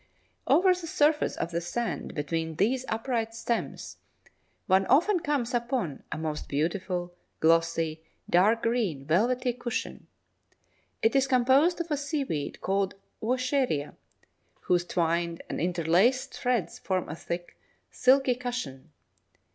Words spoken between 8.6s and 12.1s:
green, velvety cushion. It is composed of a